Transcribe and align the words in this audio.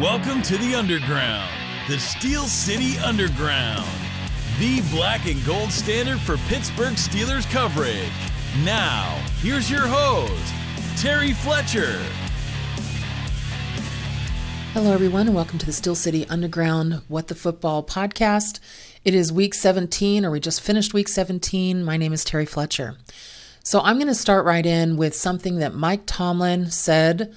Welcome 0.00 0.42
to 0.42 0.58
the 0.58 0.74
Underground, 0.74 1.48
the 1.88 2.00
Steel 2.00 2.48
City 2.48 2.98
Underground, 2.98 3.88
the 4.58 4.80
black 4.90 5.26
and 5.26 5.42
gold 5.46 5.70
standard 5.70 6.18
for 6.18 6.36
Pittsburgh 6.48 6.94
Steelers 6.94 7.48
coverage. 7.48 8.10
Now, 8.64 9.24
here's 9.40 9.70
your 9.70 9.86
host, 9.86 10.52
Terry 10.96 11.32
Fletcher. 11.32 12.02
Hello, 14.72 14.92
everyone, 14.92 15.28
and 15.28 15.36
welcome 15.36 15.60
to 15.60 15.66
the 15.66 15.72
Steel 15.72 15.94
City 15.94 16.26
Underground 16.26 17.00
What 17.06 17.28
the 17.28 17.36
Football 17.36 17.84
podcast. 17.84 18.58
It 19.04 19.14
is 19.14 19.32
week 19.32 19.54
17, 19.54 20.24
or 20.24 20.32
we 20.32 20.40
just 20.40 20.60
finished 20.60 20.92
week 20.92 21.06
17. 21.06 21.84
My 21.84 21.96
name 21.96 22.12
is 22.12 22.24
Terry 22.24 22.46
Fletcher. 22.46 22.96
So 23.62 23.80
I'm 23.80 23.98
going 23.98 24.08
to 24.08 24.14
start 24.16 24.44
right 24.44 24.66
in 24.66 24.96
with 24.96 25.14
something 25.14 25.60
that 25.60 25.72
Mike 25.72 26.02
Tomlin 26.04 26.72
said 26.72 27.32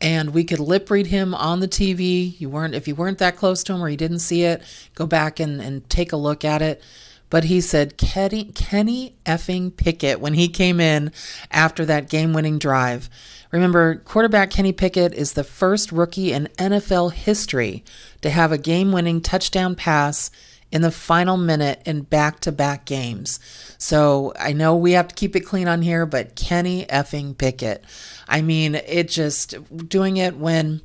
and 0.00 0.30
we 0.30 0.44
could 0.44 0.60
lip 0.60 0.90
read 0.90 1.08
him 1.08 1.34
on 1.34 1.60
the 1.60 1.68
TV. 1.68 2.38
You 2.40 2.48
weren't 2.48 2.74
if 2.74 2.86
you 2.86 2.94
weren't 2.94 3.18
that 3.18 3.36
close 3.36 3.62
to 3.64 3.72
him 3.74 3.82
or 3.82 3.88
you 3.88 3.96
didn't 3.96 4.20
see 4.20 4.44
it, 4.44 4.62
go 4.94 5.06
back 5.06 5.40
and, 5.40 5.60
and 5.60 5.88
take 5.90 6.12
a 6.12 6.16
look 6.16 6.44
at 6.44 6.62
it. 6.62 6.82
But 7.30 7.44
he 7.44 7.60
said 7.60 7.98
Kenny 7.98 8.44
Kenny 8.44 9.16
effing 9.26 9.76
Pickett 9.76 10.20
when 10.20 10.34
he 10.34 10.48
came 10.48 10.80
in 10.80 11.12
after 11.50 11.84
that 11.84 12.08
game-winning 12.08 12.58
drive. 12.58 13.10
Remember, 13.50 13.96
quarterback 13.96 14.50
Kenny 14.50 14.72
Pickett 14.72 15.14
is 15.14 15.32
the 15.32 15.44
first 15.44 15.90
rookie 15.90 16.32
in 16.32 16.48
NFL 16.58 17.12
history 17.12 17.82
to 18.20 18.30
have 18.30 18.52
a 18.52 18.58
game-winning 18.58 19.20
touchdown 19.20 19.74
pass 19.74 20.30
in 20.70 20.82
the 20.82 20.90
final 20.90 21.36
minute 21.36 21.82
in 21.86 22.02
back 22.02 22.40
to 22.40 22.52
back 22.52 22.84
games. 22.84 23.40
So 23.78 24.32
I 24.38 24.52
know 24.52 24.76
we 24.76 24.92
have 24.92 25.08
to 25.08 25.14
keep 25.14 25.34
it 25.34 25.40
clean 25.40 25.68
on 25.68 25.82
here, 25.82 26.04
but 26.06 26.36
Kenny 26.36 26.84
effing 26.86 27.36
Pickett. 27.36 27.84
I 28.28 28.42
mean, 28.42 28.74
it 28.74 29.08
just 29.08 29.54
doing 29.88 30.18
it 30.18 30.36
when 30.36 30.82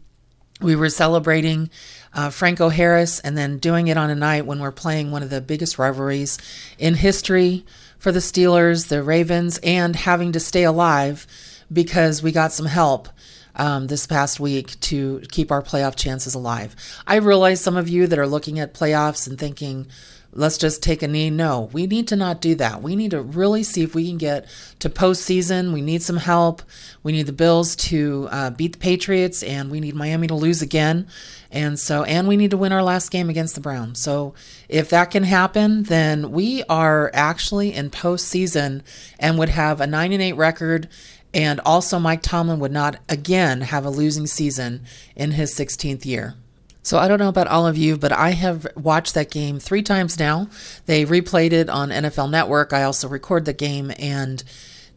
we 0.61 0.75
were 0.75 0.89
celebrating 0.89 1.69
uh, 2.13 2.29
Franco 2.29 2.69
Harris 2.69 3.19
and 3.19 3.37
then 3.37 3.57
doing 3.57 3.87
it 3.87 3.97
on 3.97 4.09
a 4.09 4.15
night 4.15 4.45
when 4.45 4.59
we're 4.59 4.71
playing 4.71 5.11
one 5.11 5.23
of 5.23 5.29
the 5.29 5.41
biggest 5.41 5.77
rivalries 5.77 6.37
in 6.77 6.95
history 6.95 7.65
for 7.97 8.11
the 8.11 8.19
Steelers, 8.19 8.87
the 8.87 9.03
Ravens, 9.03 9.59
and 9.63 9.95
having 9.95 10.31
to 10.31 10.39
stay 10.39 10.63
alive 10.63 11.27
because 11.71 12.21
we 12.21 12.31
got 12.31 12.51
some 12.51 12.65
help 12.65 13.09
um, 13.55 13.87
this 13.87 14.07
past 14.07 14.39
week 14.39 14.79
to 14.81 15.21
keep 15.31 15.51
our 15.51 15.61
playoff 15.61 15.95
chances 15.95 16.35
alive. 16.35 16.75
I 17.05 17.15
realize 17.15 17.61
some 17.61 17.77
of 17.77 17.89
you 17.89 18.07
that 18.07 18.19
are 18.19 18.27
looking 18.27 18.59
at 18.59 18.73
playoffs 18.73 19.27
and 19.27 19.37
thinking, 19.37 19.87
let's 20.35 20.57
just 20.57 20.81
take 20.81 21.01
a 21.01 21.07
knee. 21.07 21.29
No, 21.29 21.69
we 21.73 21.87
need 21.87 22.07
to 22.09 22.15
not 22.15 22.41
do 22.41 22.55
that. 22.55 22.81
We 22.81 22.95
need 22.95 23.11
to 23.11 23.21
really 23.21 23.63
see 23.63 23.83
if 23.83 23.93
we 23.93 24.07
can 24.07 24.17
get 24.17 24.47
to 24.79 24.89
postseason. 24.89 25.73
We 25.73 25.81
need 25.81 26.01
some 26.01 26.17
help. 26.17 26.61
We 27.03 27.11
need 27.11 27.27
the 27.27 27.33
Bills 27.33 27.75
to 27.75 28.27
uh, 28.31 28.49
beat 28.49 28.73
the 28.73 28.79
Patriots, 28.79 29.43
and 29.43 29.69
we 29.69 29.79
need 29.79 29.95
Miami 29.95 30.27
to 30.27 30.35
lose 30.35 30.61
again. 30.61 31.07
And 31.51 31.79
so, 31.79 32.03
and 32.03 32.27
we 32.27 32.35
need 32.35 32.51
to 32.51 32.57
win 32.57 32.71
our 32.71 32.81
last 32.81 33.11
game 33.11 33.29
against 33.29 33.53
the 33.53 33.61
Browns. 33.61 33.99
So, 33.99 34.33
if 34.67 34.89
that 34.89 35.11
can 35.11 35.23
happen, 35.23 35.83
then 35.83 36.31
we 36.31 36.63
are 36.67 37.11
actually 37.13 37.73
in 37.73 37.91
postseason 37.91 38.81
and 39.19 39.37
would 39.37 39.49
have 39.49 39.79
a 39.79 39.85
nine 39.85 40.11
and 40.13 40.21
eight 40.21 40.33
record 40.33 40.89
and 41.33 41.59
also, 41.61 41.97
Mike 41.97 42.21
Tomlin 42.21 42.59
would 42.59 42.71
not 42.71 42.97
again 43.09 43.61
have 43.61 43.85
a 43.85 43.89
losing 43.89 44.27
season 44.27 44.85
in 45.15 45.31
his 45.31 45.53
16th 45.53 46.05
year. 46.05 46.35
So 46.83 46.97
I 46.99 47.07
don't 47.07 47.19
know 47.19 47.29
about 47.29 47.47
all 47.47 47.65
of 47.65 47.77
you, 47.77 47.97
but 47.97 48.11
I 48.11 48.31
have 48.31 48.67
watched 48.75 49.13
that 49.13 49.31
game 49.31 49.57
three 49.57 49.81
times 49.81 50.19
now. 50.19 50.49
They 50.85 51.05
replayed 51.05 51.53
it 51.53 51.69
on 51.69 51.89
NFL 51.89 52.29
Network. 52.29 52.73
I 52.73 52.83
also 52.83 53.07
record 53.07 53.45
the 53.45 53.53
game 53.53 53.91
and 53.97 54.43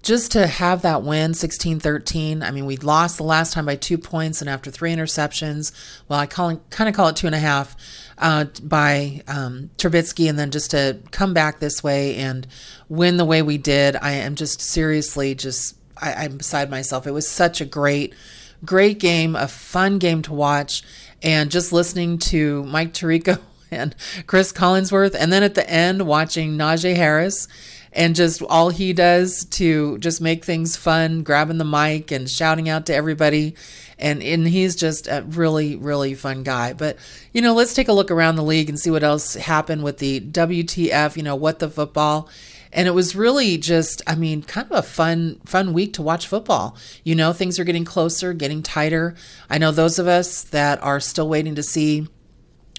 just 0.03 0.33
to 0.33 0.47
have 0.47 0.83
that 0.83 1.03
win 1.03 1.35
16 1.35 1.81
13 1.81 2.41
i 2.41 2.51
mean 2.53 2.65
we 2.65 2.77
lost 2.77 3.17
the 3.17 3.25
last 3.25 3.53
time 3.53 3.67
by 3.67 3.75
two 3.75 3.99
points 3.99 4.41
and 4.41 4.49
after 4.49 4.71
three 4.71 4.95
interceptions 4.95 5.73
well 6.07 6.21
i 6.21 6.27
call 6.27 6.57
kind 6.71 6.89
of 6.89 6.95
call 6.95 7.09
it 7.09 7.17
two 7.17 7.27
and 7.27 7.35
a 7.35 7.41
half 7.41 7.75
uh, 8.19 8.45
by 8.63 9.21
um, 9.29 9.69
Trubisky, 9.77 10.27
and 10.29 10.39
then 10.39 10.51
just 10.51 10.71
to 10.71 11.01
come 11.11 11.35
back 11.35 11.59
this 11.59 11.83
way 11.83 12.15
and 12.15 12.47
win 12.89 13.17
the 13.17 13.25
way 13.25 13.43
we 13.43 13.59
did 13.59 13.97
i 13.97 14.13
am 14.13 14.37
just 14.37 14.61
seriously 14.61 15.35
just 15.35 15.77
I, 16.01 16.25
I'm 16.25 16.39
beside 16.39 16.71
myself. 16.71 17.07
It 17.07 17.13
was 17.13 17.29
such 17.29 17.61
a 17.61 17.65
great, 17.65 18.15
great 18.65 18.99
game, 18.99 19.37
a 19.37 19.49
fun 19.49 19.99
game 19.99 20.23
to 20.23 20.33
watch, 20.33 20.83
and 21.23 21.51
just 21.51 21.73
listening 21.73 22.19
to 22.19 22.65
Mike 22.65 22.93
Tirico 22.93 23.41
and 23.71 23.95
Chris 24.27 24.53
Collinsworth, 24.53 25.15
and 25.19 25.33
then 25.33 25.43
at 25.43 25.55
the 25.55 25.69
end 25.69 26.07
watching 26.07 26.57
Najee 26.57 26.97
Harris 26.97 27.49
and 27.97 28.15
just 28.15 28.43
all 28.43 28.69
he 28.69 28.93
does 28.93 29.47
to 29.47 29.97
just 29.99 30.21
make 30.21 30.45
things 30.45 30.77
fun, 30.77 31.23
grabbing 31.23 31.57
the 31.57 31.65
mic 31.65 32.13
and 32.13 32.29
shouting 32.31 32.69
out 32.69 32.85
to 32.87 32.95
everybody. 32.95 33.55
And, 33.99 34.23
and 34.23 34.47
he's 34.47 34.77
just 34.77 35.09
a 35.09 35.25
really, 35.27 35.77
really 35.77 36.15
fun 36.15 36.43
guy. 36.43 36.75
But, 36.75 36.99
you 37.33 37.41
know, 37.41 37.55
let's 37.55 37.73
take 37.73 37.89
a 37.89 37.95
look 37.95 38.11
around 38.11 38.37
the 38.37 38.43
league 38.43 38.69
and 38.69 38.79
see 38.79 38.91
what 38.91 39.03
else 39.03 39.33
happened 39.33 39.83
with 39.83 39.97
the 39.97 40.21
WTF, 40.21 41.17
you 41.17 41.23
know, 41.23 41.35
what 41.35 41.59
the 41.59 41.71
football 41.71 42.29
and 42.73 42.89
it 42.89 42.93
was 42.93 43.17
really 43.17 43.57
just 43.59 44.03
i 44.07 44.15
mean 44.15 44.43
kind 44.43 44.71
of 44.71 44.79
a 44.79 44.83
fun 44.83 45.41
fun 45.45 45.73
week 45.73 45.93
to 45.95 46.03
watch 46.03 46.27
football. 46.27 46.77
You 47.05 47.15
know 47.15 47.33
things 47.33 47.59
are 47.59 47.65
getting 47.65 47.85
closer 47.85 48.33
getting 48.33 48.63
tighter. 48.63 49.15
I 49.49 49.59
know 49.59 49.71
those 49.71 49.99
of 49.99 50.07
us 50.07 50.43
that 50.45 50.83
are 50.83 51.01
still 51.01 51.29
waiting 51.29 51.55
to 51.55 51.63
see 51.63 52.09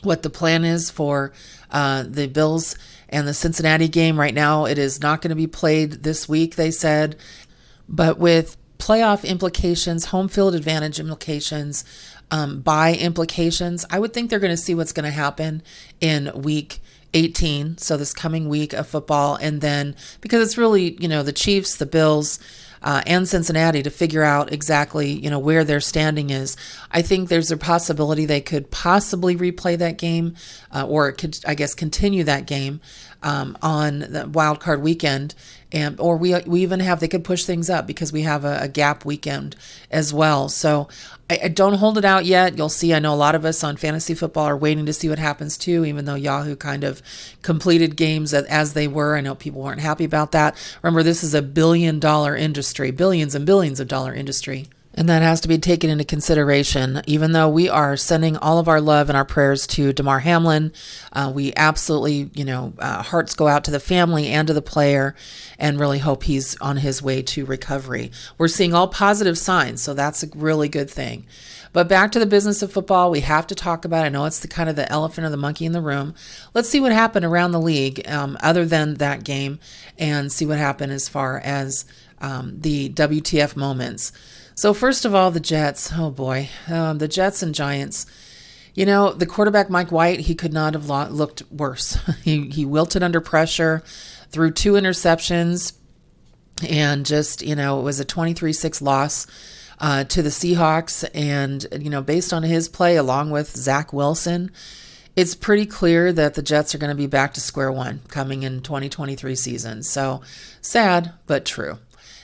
what 0.03 0.23
the 0.23 0.29
plan 0.29 0.63
is 0.63 0.89
for 0.89 1.33
uh, 1.71 2.03
the 2.07 2.27
bills 2.27 2.77
and 3.09 3.27
the 3.27 3.33
cincinnati 3.33 3.87
game. 3.87 4.19
Right 4.19 4.33
now 4.33 4.65
it 4.65 4.77
is 4.77 5.01
not 5.01 5.21
going 5.21 5.29
to 5.29 5.35
be 5.35 5.47
played 5.47 6.03
this 6.03 6.29
week 6.29 6.55
they 6.55 6.71
said. 6.71 7.17
But 7.89 8.19
with 8.19 8.57
playoff 8.77 9.27
implications 9.27 10.05
home 10.05 10.27
field 10.27 10.53
advantage 10.53 10.99
implications 10.99 11.83
um, 12.29 12.61
by 12.61 12.93
implications 12.93 13.85
i 13.89 13.97
would 13.97 14.13
think 14.13 14.29
they're 14.29 14.39
going 14.39 14.55
to 14.55 14.61
see 14.61 14.75
what's 14.75 14.93
going 14.93 15.03
to 15.03 15.09
happen 15.09 15.63
in 15.99 16.31
week 16.35 16.79
18, 17.13 17.77
so 17.77 17.97
this 17.97 18.13
coming 18.13 18.49
week 18.49 18.73
of 18.73 18.87
football, 18.87 19.35
and 19.35 19.61
then 19.61 19.95
because 20.21 20.41
it's 20.41 20.57
really, 20.57 20.97
you 20.99 21.07
know, 21.07 21.23
the 21.23 21.33
Chiefs, 21.33 21.75
the 21.77 21.85
Bills, 21.85 22.39
uh, 22.83 23.01
and 23.05 23.27
Cincinnati 23.27 23.81
to 23.83 23.89
figure 23.89 24.23
out 24.23 24.51
exactly, 24.51 25.09
you 25.09 25.29
know, 25.29 25.39
where 25.39 25.63
their 25.63 25.79
standing 25.79 26.29
is. 26.29 26.55
I 26.91 27.01
think 27.01 27.29
there's 27.29 27.51
a 27.51 27.57
possibility 27.57 28.25
they 28.25 28.41
could 28.41 28.71
possibly 28.71 29.35
replay 29.35 29.77
that 29.77 29.97
game, 29.97 30.35
uh, 30.71 30.85
or 30.87 31.11
could, 31.11 31.39
I 31.45 31.55
guess, 31.55 31.73
continue 31.73 32.23
that 32.25 32.45
game 32.45 32.81
um, 33.23 33.57
on 33.61 33.99
the 33.99 34.29
wild 34.31 34.59
card 34.59 34.81
weekend, 34.81 35.33
and 35.71 35.99
or 35.99 36.17
we 36.17 36.35
we 36.45 36.61
even 36.61 36.79
have 36.79 36.99
they 36.99 37.07
could 37.07 37.23
push 37.23 37.43
things 37.43 37.69
up 37.69 37.85
because 37.85 38.13
we 38.13 38.21
have 38.21 38.45
a, 38.45 38.59
a 38.61 38.67
gap 38.67 39.03
weekend 39.03 39.55
as 39.91 40.13
well. 40.13 40.47
So 40.49 40.87
I, 41.29 41.39
I, 41.43 41.47
don't 41.49 41.75
hold 41.75 41.97
it 41.97 42.05
out 42.05 42.25
yet. 42.25 42.57
You'll 42.57 42.69
see. 42.69 42.93
I 42.93 42.99
know 42.99 43.13
a 43.13 43.15
lot 43.15 43.35
of 43.35 43.43
us 43.43 43.63
on 43.63 43.75
fantasy 43.75 44.13
football 44.13 44.45
are 44.45 44.55
waiting 44.57 44.85
to 44.85 44.93
see 44.93 45.09
what 45.09 45.19
happens 45.19 45.57
too. 45.57 45.83
Even 45.83 46.05
though 46.05 46.15
Yahoo 46.15 46.55
kind 46.55 46.83
of 46.83 47.01
completed 47.41 47.97
games 47.97 48.33
as, 48.33 48.45
as 48.45 48.73
they 48.73 48.87
were, 48.87 49.17
I 49.17 49.21
know 49.21 49.35
people 49.35 49.61
weren't 49.61 49.81
happy 49.81 50.05
about 50.05 50.31
that. 50.31 50.55
Remember, 50.81 51.03
this 51.03 51.23
is 51.23 51.33
a 51.33 51.41
billion 51.41 51.99
dollar 51.99 52.35
industry, 52.35 52.91
billions 52.91 53.35
and 53.35 53.45
billions 53.45 53.79
of 53.79 53.87
dollar 53.87 54.13
industry. 54.13 54.67
And 54.97 55.07
that 55.09 55.21
has 55.21 55.39
to 55.41 55.47
be 55.47 55.59
taken 55.59 55.91
into 55.91 56.03
consideration. 56.03 57.03
Even 57.05 57.31
though 57.31 57.47
we 57.47 57.69
are 57.69 57.95
sending 57.95 58.35
all 58.35 58.57
of 58.57 58.67
our 58.67 58.81
love 58.81 59.09
and 59.09 59.15
our 59.15 59.23
prayers 59.23 59.67
to 59.67 59.93
Damar 59.93 60.21
Hamlin, 60.21 60.73
uh, 61.13 61.31
we 61.33 61.53
absolutely, 61.55 62.31
you 62.33 62.43
know, 62.43 62.73
uh, 62.79 63.03
hearts 63.03 63.35
go 63.35 63.47
out 63.47 63.63
to 63.65 63.71
the 63.71 63.79
family 63.79 64.27
and 64.29 64.47
to 64.47 64.55
the 64.55 64.61
player 64.61 65.13
and 65.59 65.79
really 65.79 65.99
hope 65.99 66.23
he's 66.23 66.57
on 66.57 66.77
his 66.77 66.99
way 67.03 67.21
to 67.21 67.45
recovery. 67.45 68.11
We're 68.39 68.47
seeing 68.47 68.73
all 68.73 68.87
positive 68.87 69.37
signs, 69.37 69.83
so 69.83 69.93
that's 69.93 70.23
a 70.23 70.29
really 70.35 70.67
good 70.67 70.89
thing. 70.89 71.27
But 71.73 71.87
back 71.87 72.11
to 72.13 72.19
the 72.19 72.25
business 72.25 72.63
of 72.63 72.73
football, 72.73 73.11
we 73.11 73.19
have 73.19 73.45
to 73.47 73.55
talk 73.55 73.85
about. 73.85 74.03
I 74.03 74.09
know 74.09 74.25
it's 74.25 74.39
the 74.39 74.47
kind 74.47 74.67
of 74.67 74.75
the 74.75 74.91
elephant 74.91 75.27
or 75.27 75.29
the 75.29 75.37
monkey 75.37 75.65
in 75.65 75.73
the 75.73 75.81
room. 75.81 76.15
Let's 76.55 76.69
see 76.69 76.79
what 76.79 76.91
happened 76.91 77.23
around 77.23 77.51
the 77.51 77.61
league, 77.61 78.09
um, 78.09 78.35
other 78.41 78.65
than 78.65 78.95
that 78.95 79.23
game, 79.23 79.59
and 79.99 80.31
see 80.31 80.47
what 80.47 80.57
happened 80.57 80.91
as 80.91 81.07
far 81.07 81.37
as 81.37 81.85
um, 82.19 82.59
the 82.59 82.89
WTF 82.89 83.55
moments. 83.55 84.11
So, 84.57 84.73
first 84.73 85.05
of 85.05 85.13
all, 85.13 85.29
the 85.29 85.39
Jets. 85.39 85.91
Oh 85.95 86.09
boy, 86.09 86.49
um, 86.67 86.97
the 86.97 87.07
Jets 87.07 87.43
and 87.43 87.53
Giants. 87.53 88.07
You 88.73 88.87
know, 88.87 89.13
the 89.13 89.27
quarterback 89.27 89.69
Mike 89.69 89.91
White, 89.91 90.21
he 90.21 90.33
could 90.33 90.51
not 90.51 90.73
have 90.73 90.89
lo- 90.89 91.09
looked 91.09 91.43
worse. 91.51 91.99
he 92.23 92.49
he 92.49 92.65
wilted 92.65 93.03
under 93.03 93.21
pressure, 93.21 93.83
threw 94.31 94.49
two 94.49 94.73
interceptions, 94.73 95.73
and 96.67 97.05
just 97.05 97.43
you 97.43 97.55
know 97.55 97.79
it 97.79 97.83
was 97.83 97.99
a 97.99 98.05
23-6 98.05 98.81
loss 98.81 99.27
uh, 99.77 100.05
to 100.05 100.23
the 100.23 100.29
Seahawks. 100.29 101.07
And 101.13 101.67
you 101.79 101.91
know, 101.91 102.01
based 102.01 102.33
on 102.33 102.41
his 102.41 102.67
play, 102.67 102.95
along 102.95 103.29
with 103.29 103.55
Zach 103.55 103.93
Wilson, 103.93 104.49
it's 105.15 105.35
pretty 105.35 105.67
clear 105.67 106.11
that 106.11 106.33
the 106.33 106.41
Jets 106.41 106.73
are 106.73 106.79
going 106.79 106.89
to 106.89 106.95
be 106.95 107.05
back 107.05 107.35
to 107.35 107.41
square 107.41 107.71
one 107.71 108.01
coming 108.07 108.41
in 108.41 108.61
2023 108.61 109.35
season. 109.35 109.83
So 109.83 110.21
sad, 110.61 111.13
but 111.27 111.45
true. 111.45 111.77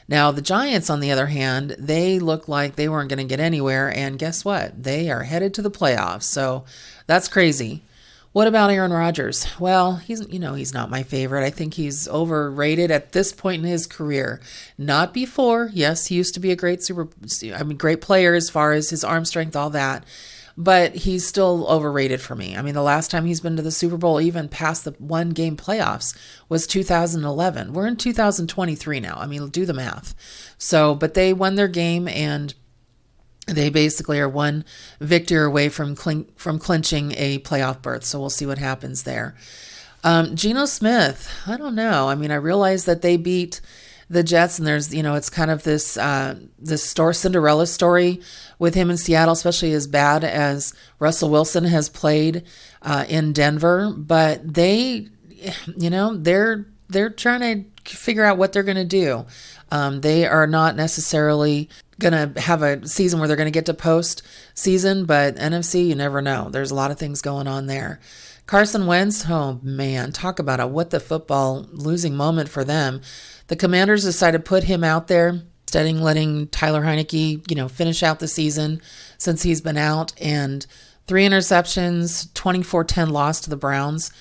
Now, 0.07 0.31
the 0.31 0.41
Giants, 0.41 0.89
on 0.89 0.99
the 0.99 1.11
other 1.11 1.27
hand, 1.27 1.75
they 1.79 2.19
look 2.19 2.47
like 2.47 2.75
they 2.75 2.89
weren't 2.89 3.09
going 3.09 3.25
to 3.25 3.29
get 3.29 3.39
anywhere. 3.39 3.95
And 3.95 4.19
guess 4.19 4.43
what? 4.43 4.83
They 4.83 5.09
are 5.09 5.23
headed 5.23 5.53
to 5.55 5.61
the 5.61 5.71
playoffs. 5.71 6.23
So 6.23 6.65
that's 7.07 7.27
crazy. 7.27 7.83
What 8.33 8.47
about 8.47 8.71
Aaron 8.71 8.91
Rodgers? 8.91 9.45
Well, 9.59 9.97
he's 9.97 10.27
you 10.27 10.39
know 10.39 10.55
he's 10.55 10.73
not 10.73 10.89
my 10.89 11.03
favorite. 11.03 11.45
I 11.45 11.51
think 11.51 11.75
he's 11.75 12.07
overrated 12.07 12.89
at 12.89 13.11
this 13.11 13.31
point 13.31 13.63
in 13.63 13.69
his 13.69 13.85
career. 13.85 14.41
Not 14.75 15.13
before. 15.13 15.69
Yes, 15.71 16.07
he 16.07 16.15
used 16.15 16.33
to 16.33 16.39
be 16.39 16.51
a 16.51 16.55
great 16.55 16.81
super. 16.81 17.09
I 17.55 17.61
mean, 17.61 17.77
great 17.77 18.01
player 18.01 18.33
as 18.33 18.49
far 18.49 18.73
as 18.73 18.89
his 18.89 19.03
arm 19.03 19.25
strength, 19.25 19.55
all 19.55 19.69
that. 19.69 20.03
But 20.57 20.95
he's 20.95 21.27
still 21.27 21.67
overrated 21.67 22.21
for 22.21 22.35
me. 22.35 22.57
I 22.57 22.63
mean, 22.63 22.73
the 22.73 22.81
last 22.81 23.11
time 23.11 23.25
he's 23.25 23.41
been 23.41 23.55
to 23.55 23.63
the 23.63 23.71
Super 23.71 23.97
Bowl, 23.97 24.19
even 24.19 24.49
past 24.49 24.83
the 24.83 24.91
one 24.97 25.29
game 25.29 25.55
playoffs, 25.55 26.15
was 26.49 26.65
2011. 26.65 27.73
We're 27.73 27.87
in 27.87 27.97
2023 27.97 28.99
now. 28.99 29.15
I 29.17 29.27
mean, 29.27 29.47
do 29.49 29.65
the 29.65 29.73
math. 29.73 30.15
So, 30.57 30.95
but 30.95 31.13
they 31.13 31.33
won 31.33 31.55
their 31.55 31.67
game 31.67 32.07
and 32.07 32.53
they 33.47 33.69
basically 33.69 34.19
are 34.19 34.29
one 34.29 34.63
victory 34.99 35.43
away 35.43 35.69
from 35.69 35.95
from 35.95 36.59
clinching 36.59 37.13
a 37.17 37.39
playoff 37.39 37.81
berth. 37.81 38.05
So 38.05 38.19
we'll 38.19 38.29
see 38.29 38.45
what 38.45 38.57
happens 38.57 39.03
there. 39.03 39.35
Um, 40.03 40.35
Geno 40.35 40.65
Smith, 40.65 41.29
I 41.47 41.57
don't 41.57 41.75
know. 41.75 42.09
I 42.09 42.15
mean, 42.15 42.31
I 42.31 42.35
realize 42.35 42.85
that 42.85 43.01
they 43.01 43.15
beat 43.15 43.61
the 44.09 44.23
Jets, 44.23 44.59
and 44.59 44.67
there's 44.67 44.93
you 44.93 45.03
know 45.03 45.15
it's 45.15 45.29
kind 45.29 45.51
of 45.51 45.63
this 45.63 45.97
uh, 45.97 46.35
this 46.59 46.83
store 46.83 47.13
Cinderella 47.13 47.67
story 47.67 48.21
with 48.59 48.75
him 48.75 48.89
in 48.89 48.97
Seattle, 48.97 49.33
especially 49.33 49.73
as 49.73 49.87
bad 49.87 50.23
as 50.23 50.73
Russell 50.99 51.29
Wilson 51.29 51.65
has 51.65 51.89
played 51.89 52.43
uh, 52.81 53.05
in 53.07 53.33
Denver. 53.33 53.93
But 53.95 54.53
they, 54.53 55.07
you 55.77 55.89
know, 55.89 56.15
they're 56.15 56.65
they're 56.89 57.09
trying 57.09 57.67
to 57.85 57.95
figure 57.95 58.23
out 58.23 58.37
what 58.37 58.53
they're 58.53 58.63
going 58.63 58.77
to 58.77 58.85
do. 58.85 59.25
Um, 59.71 60.01
they 60.01 60.25
are 60.25 60.47
not 60.47 60.75
necessarily 60.75 61.69
going 61.99 62.33
to 62.33 62.39
have 62.41 62.61
a 62.61 62.87
season 62.87 63.19
where 63.19 63.27
they're 63.27 63.37
going 63.37 63.47
to 63.47 63.51
get 63.51 63.65
to 63.67 63.73
post 63.73 64.21
season, 64.53 65.05
but 65.05 65.35
NFC, 65.35 65.87
you 65.87 65.95
never 65.95 66.21
know. 66.21 66.49
There's 66.49 66.71
a 66.71 66.75
lot 66.75 66.91
of 66.91 66.99
things 66.99 67.21
going 67.21 67.47
on 67.47 67.67
there. 67.67 67.99
Carson 68.45 68.85
Wentz, 68.85 69.25
oh 69.29 69.59
man, 69.63 70.11
talk 70.11 70.37
about 70.37 70.59
a 70.59 70.67
what 70.67 70.89
the 70.89 70.99
football 70.99 71.65
losing 71.71 72.15
moment 72.15 72.49
for 72.49 72.63
them. 72.63 73.01
The 73.47 73.55
Commanders 73.55 74.03
decided 74.03 74.39
to 74.39 74.43
put 74.43 74.65
him 74.65 74.83
out 74.83 75.07
there 75.07 75.41
instead 75.63 75.87
of 75.87 76.01
letting 76.01 76.47
Tyler 76.49 76.83
Heinicke, 76.83 77.49
you 77.49 77.55
know, 77.55 77.67
finish 77.67 78.03
out 78.03 78.19
the 78.19 78.27
season 78.27 78.81
since 79.17 79.43
he's 79.43 79.61
been 79.61 79.77
out 79.77 80.13
and 80.19 80.65
three 81.07 81.25
interceptions, 81.25 82.27
24-10 82.33 83.11
loss 83.11 83.39
to 83.41 83.49
the 83.49 83.55
Browns. 83.57 84.11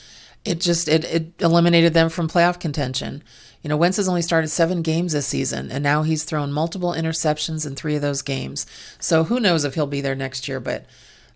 It 0.45 0.61
just 0.61 0.89
it, 0.89 1.05
it 1.05 1.33
eliminated 1.41 1.95
them 1.95 2.09
from 2.09 2.29
playoff 2.29 2.59
contention. 2.59 3.23
You 3.63 3.69
know, 3.69 3.77
Wentz 3.77 3.97
has 3.97 4.09
only 4.09 4.23
started 4.23 4.49
seven 4.49 4.83
games 4.83 5.13
this 5.13 5.27
season, 5.27 5.71
and 5.71 5.85
now 5.85 6.03
he's 6.03 6.25
thrown 6.25 6.53
multiple 6.53 6.93
interceptions 6.93 7.65
in 7.65 7.77
three 7.77 7.95
of 7.95 8.03
those 8.03 8.23
games. 8.23 8.67
So 8.99 9.25
who 9.25 9.39
knows 9.39 9.65
if 9.65 9.75
he'll 9.75 9.87
be 9.87 10.01
there 10.01 10.17
next 10.17 10.49
year? 10.49 10.59
But 10.59 10.85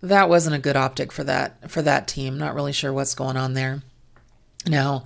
that 0.02 0.28
wasn't 0.28 0.56
a 0.56 0.60
good 0.60 0.76
optic 0.76 1.12
for 1.12 1.22
that 1.24 1.70
for 1.70 1.82
that 1.82 2.08
team. 2.08 2.36
Not 2.36 2.54
really 2.54 2.72
sure 2.72 2.92
what's 2.92 3.14
going 3.14 3.36
on 3.36 3.54
there. 3.54 3.82
Now, 4.66 5.04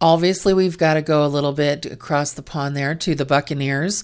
obviously, 0.00 0.52
we've 0.54 0.78
got 0.78 0.94
to 0.94 1.02
go 1.02 1.24
a 1.24 1.28
little 1.28 1.52
bit 1.52 1.86
across 1.86 2.32
the 2.32 2.42
pond 2.42 2.76
there 2.76 2.94
to 2.96 3.14
the 3.14 3.24
Buccaneers. 3.24 4.02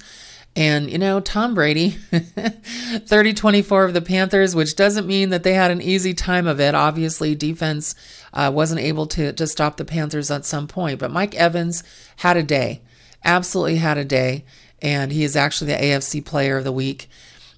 And, 0.54 0.90
you 0.90 0.98
know, 0.98 1.18
Tom 1.20 1.54
Brady, 1.54 1.90
30 2.10 3.32
24 3.32 3.84
of 3.84 3.94
the 3.94 4.02
Panthers, 4.02 4.54
which 4.54 4.76
doesn't 4.76 5.06
mean 5.06 5.30
that 5.30 5.44
they 5.44 5.54
had 5.54 5.70
an 5.70 5.80
easy 5.80 6.12
time 6.12 6.46
of 6.46 6.60
it. 6.60 6.74
Obviously, 6.74 7.34
defense 7.34 7.94
uh, 8.34 8.50
wasn't 8.54 8.80
able 8.80 9.06
to, 9.06 9.32
to 9.32 9.46
stop 9.46 9.78
the 9.78 9.84
Panthers 9.84 10.30
at 10.30 10.44
some 10.44 10.68
point. 10.68 10.98
But 10.98 11.10
Mike 11.10 11.34
Evans 11.34 11.82
had 12.16 12.36
a 12.36 12.42
day, 12.42 12.82
absolutely 13.24 13.76
had 13.76 13.96
a 13.96 14.04
day. 14.04 14.44
And 14.82 15.12
he 15.12 15.24
is 15.24 15.36
actually 15.36 15.72
the 15.72 15.78
AFC 15.78 16.22
player 16.24 16.58
of 16.58 16.64
the 16.64 16.72
week. 16.72 17.08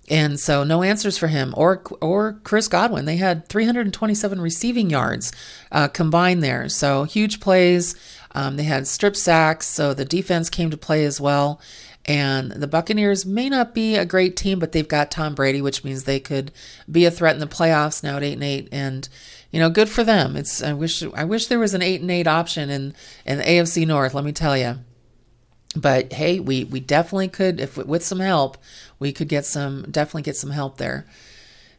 And 0.09 0.39
so 0.39 0.65
no 0.65 0.83
answers 0.83 1.17
for 1.17 1.29
him 1.29 1.55
or 1.57 1.83
or 2.01 2.39
Chris 2.45 2.69
Godwin. 2.69 3.07
They 3.07 3.17
had 3.17 3.49
327 3.49 4.41
receiving 4.41 4.91
yards 4.91 5.33
uh, 5.73 5.89
combined 5.89 6.43
there. 6.43 6.69
So 6.69 7.05
huge 7.05 7.41
plays. 7.41 7.95
Um, 8.33 8.57
they 8.57 8.65
had 8.65 8.87
strip 8.87 9.17
sacks, 9.17 9.67
so 9.67 9.95
the 9.95 10.05
defense 10.05 10.51
came 10.51 10.69
to 10.71 10.77
play 10.77 11.05
as 11.05 11.21
well. 11.21 11.61
And 12.07 12.53
the 12.53 12.67
Buccaneers 12.67 13.25
may 13.25 13.49
not 13.49 13.75
be 13.75 13.97
a 13.97 14.05
great 14.05 14.37
team, 14.37 14.59
but 14.59 14.73
they've 14.73 14.87
got 14.87 15.11
Tom 15.11 15.35
Brady, 15.35 15.63
which 15.63 15.85
means 15.85 16.05
they 16.05 16.21
could 16.21 16.53
be 16.91 17.07
a 17.07 17.11
threat 17.11 17.35
in 17.35 17.41
the 17.41 17.47
playoffs 17.47 18.03
now 18.03 18.17
at 18.17 18.23
eight 18.23 18.35
and 18.35 18.45
eight. 18.45 18.69
And 18.71 19.09
you 19.51 19.61
know, 19.61 19.71
good 19.71 19.89
for 19.89 20.05
them. 20.05 20.37
It's 20.37 20.63
I 20.63 20.73
wish 20.73 21.03
I 21.15 21.25
wish 21.25 21.47
there 21.47 21.59
was 21.59 21.75
an 21.75 21.83
eight 21.83 22.01
and 22.01 22.11
eight 22.11 22.27
option 22.27 22.71
in 22.71 22.95
in 23.25 23.39
the 23.39 23.45
AFC 23.45 23.87
North. 23.87 24.13
Let 24.13 24.25
me 24.25 24.33
tell 24.33 24.57
you. 24.57 24.81
But 25.77 26.13
hey, 26.13 26.41
we 26.41 26.65
we 26.65 26.81
definitely 26.81 27.29
could 27.29 27.61
if 27.61 27.77
with 27.77 28.05
some 28.05 28.21
help, 28.21 28.59
we 28.99 29.13
could 29.13 29.29
get 29.29 29.47
some 29.47 29.87
definitely 29.91 30.23
get 30.23 30.37
some 30.37 30.51
help 30.51 30.77
there. 30.77 31.07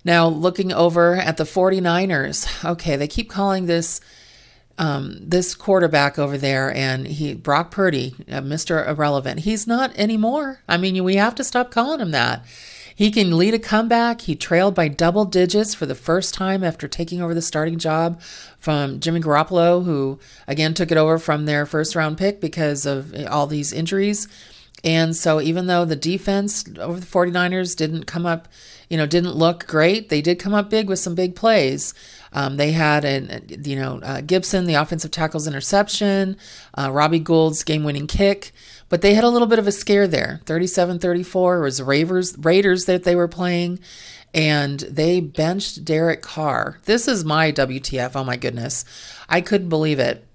Now, 0.06 0.28
looking 0.28 0.72
over 0.72 1.16
at 1.16 1.38
the 1.38 1.46
49ers, 1.46 2.64
okay, 2.72 2.96
they 2.96 3.08
keep 3.08 3.30
calling 3.30 3.66
this 3.66 4.02
um, 4.78 5.18
this 5.22 5.56
quarterback 5.56 6.20
over 6.20 6.38
there, 6.38 6.74
and 6.74 7.08
he 7.08 7.34
Brock 7.34 7.72
Purdy, 7.72 8.14
uh, 8.30 8.42
Mr. 8.42 8.88
Irrelevant. 8.88 9.42
He's 9.42 9.66
not 9.68 9.96
anymore. 9.98 10.60
I 10.68 10.78
mean, 10.78 11.04
we 11.04 11.16
have 11.16 11.36
to 11.36 11.44
stop 11.44 11.72
calling 11.72 12.02
him 12.02 12.12
that. 12.12 12.46
He 12.96 13.12
can 13.12 13.38
lead 13.38 13.54
a 13.54 13.60
comeback. 13.60 14.22
He 14.22 14.36
trailed 14.36 14.74
by 14.74 14.88
double 14.88 15.26
digits 15.26 15.74
for 15.74 15.86
the 15.86 15.96
first 15.96 16.34
time 16.34 16.64
after 16.64 16.88
taking 16.88 17.22
over 17.22 17.34
the 17.34 17.42
starting 17.42 17.78
job 17.78 18.22
from 18.58 19.02
Jimmy 19.02 19.20
Garoppolo, 19.20 19.84
who 19.84 20.18
again 20.48 20.74
took 20.74 20.92
it 20.92 20.98
over 20.98 21.20
from 21.20 21.46
their 21.46 21.66
first 21.66 21.94
round 21.94 22.18
pick 22.18 22.40
because 22.40 22.86
of 22.86 23.14
all 23.30 23.48
these 23.48 23.74
injuries. 23.74 24.30
And 24.84 25.16
so, 25.16 25.42
even 25.42 25.68
though 25.68 25.86
the 25.86 25.96
defense 25.96 26.66
over 26.80 27.00
the 27.00 27.06
49ers 27.06 27.76
didn't 27.76 28.06
come 28.06 28.26
up, 28.26 28.48
you 28.90 28.98
know, 28.98 29.08
didn't 29.08 29.34
look 29.34 29.66
great, 29.66 30.10
they 30.10 30.22
did 30.22 30.38
come 30.38 30.54
up 30.54 30.70
big 30.70 30.88
with 30.88 31.00
some 31.00 31.16
big 31.16 31.36
plays. 31.36 31.94
Um, 32.34 32.58
they 32.58 32.72
had, 32.72 33.06
an, 33.06 33.46
you 33.64 33.78
know, 33.78 34.00
uh, 34.04 34.22
Gibson, 34.22 34.66
the 34.66 34.76
offensive 34.76 35.10
tackle's 35.10 35.48
interception, 35.48 36.38
uh, 36.78 36.92
Robbie 36.92 37.20
Gould's 37.20 37.64
game 37.64 37.84
winning 37.84 38.08
kick, 38.08 38.52
but 38.90 39.02
they 39.02 39.14
had 39.14 39.24
a 39.24 39.30
little 39.30 39.48
bit 39.48 39.58
of 39.58 39.68
a 39.68 39.72
scare 39.72 40.08
there. 40.08 40.42
37 40.46 41.00
34 41.00 41.62
was 41.62 41.82
Ravers, 41.82 42.38
Raiders 42.38 42.86
that 42.86 43.04
they 43.04 43.16
were 43.16 43.30
playing, 43.30 43.80
and 44.34 44.82
they 44.82 45.22
benched 45.22 45.86
Derek 45.86 46.22
Carr. 46.22 46.78
This 46.84 47.08
is 47.08 47.24
my 47.24 47.52
WTF. 47.52 48.12
Oh 48.16 48.24
my 48.26 48.36
goodness. 48.36 48.84
I 49.30 49.40
couldn't 49.42 49.70
believe 49.70 49.98
it. 49.98 50.28